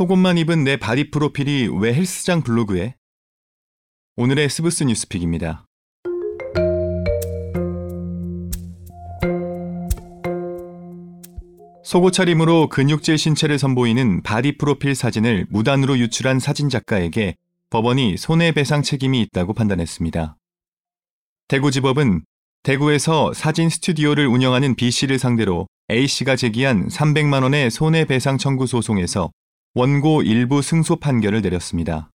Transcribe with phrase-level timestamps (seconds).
[0.00, 2.94] 속옷만 입은 내 바디 프로필이 왜 헬스장 블로그에?
[4.16, 5.66] 오늘의 스브스 뉴스픽입니다.
[11.84, 17.36] 속옷 차림으로 근육질 신체를 선보이는 바디 프로필 사진을 무단으로 유출한 사진 작가에게
[17.68, 20.38] 법원이 손해배상 책임이 있다고 판단했습니다.
[21.48, 22.24] 대구지법은
[22.62, 29.30] 대구에서 사진 스튜디오를 운영하는 B씨를 상대로 A씨가 제기한 300만 원의 손해배상 청구 소송에서
[29.74, 32.10] 원고 일부 승소 판결을 내렸습니다.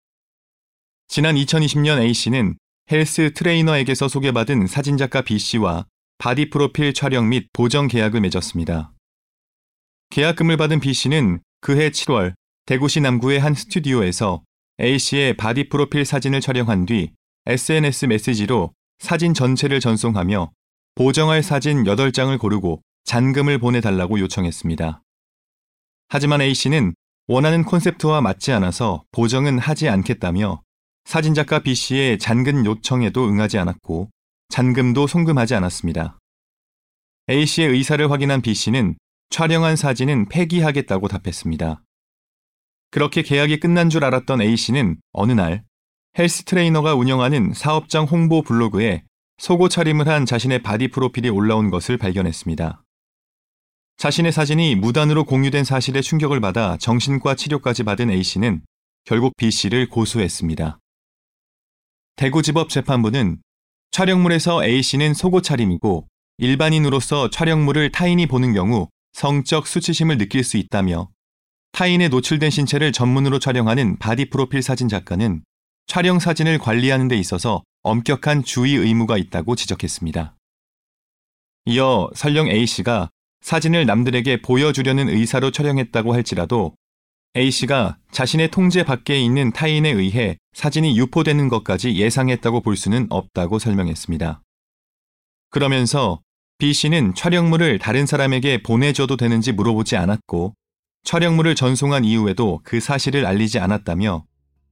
[1.07, 2.57] 지난 2020년 A씨는
[2.91, 5.85] 헬스 트레이너에게서 소개받은 사진작가 B씨와
[6.17, 8.91] 바디 프로필 촬영 및 보정 계약을 맺었습니다.
[10.09, 12.34] 계약금을 받은 B씨는 그해 7월
[12.65, 14.43] 대구시 남구의 한 스튜디오에서
[14.81, 17.13] A씨의 바디 프로필 사진을 촬영한 뒤
[17.45, 20.51] SNS 메시지로 사진 전체를 전송하며
[20.95, 25.01] 보정할 사진 8장을 고르고 잔금을 보내달라고 요청했습니다.
[26.09, 26.93] 하지만 A씨는
[27.27, 30.61] 원하는 콘셉트와 맞지 않아서 보정은 하지 않겠다며
[31.05, 34.09] 사진작가 B씨의 잔금 요청에도 응하지 않았고
[34.49, 36.20] 잔금도 송금하지 않았습니다.
[37.29, 38.96] A씨의 의사를 확인한 B씨는
[39.31, 41.81] 촬영한 사진은 폐기하겠다고 답했습니다.
[42.91, 45.63] 그렇게 계약이 끝난 줄 알았던 A씨는 어느 날
[46.18, 49.03] 헬스 트레이너가 운영하는 사업장 홍보 블로그에
[49.40, 52.84] 속옷 차림을 한 자신의 바디 프로필이 올라온 것을 발견했습니다.
[53.98, 58.62] 자신의 사진이 무단으로 공유된 사실에 충격을 받아 정신과 치료까지 받은 A씨는
[59.05, 60.79] 결국 B씨를 고소했습니다.
[62.18, 63.41] 대구지법 재판부는
[63.91, 66.07] 촬영물에서 A씨는 속옷 차림이고
[66.38, 71.09] 일반인으로서 촬영물을 타인이 보는 경우 성적 수치심을 느낄 수 있다며
[71.72, 75.44] 타인의 노출된 신체를 전문으로 촬영하는 바디 프로필 사진 작가는
[75.88, 80.35] 촬영 사진을 관리하는 데 있어서 엄격한 주의 의무가 있다고 지적했습니다.
[81.68, 83.09] 이어 설령 A씨가
[83.46, 86.74] 사진을 남들에게 보여주려는 의사로 촬영했다고 할지라도
[87.38, 94.41] A씨가 자신의 통제 밖에 있는 타인에 의해 사진이 유포되는 것까지 예상했다고 볼 수는 없다고 설명했습니다.
[95.52, 96.22] 그러면서
[96.58, 100.56] B씨는 촬영물을 다른 사람에게 보내줘도 되는지 물어보지 않았고
[101.03, 104.25] 촬영물을 전송한 이후에도 그 사실을 알리지 않았다며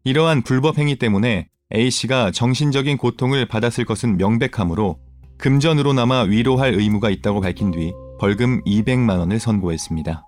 [0.03, 4.97] 이러한 불법 행위 때문에 A씨가 정신적인 고통을 받았을 것은 명백하므로
[5.37, 10.25] 금전으로나마 위로할 의무가 있다고 밝힌 뒤 벌금 200만 원을 선고했습니다.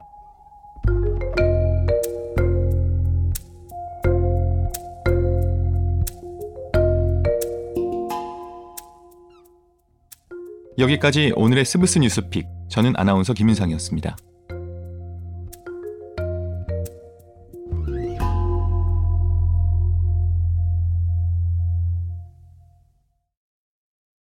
[10.77, 12.45] 여기까지 오늘의 스브스 뉴스픽.
[12.67, 14.17] 저는 아나운서 김윤상이었습니다.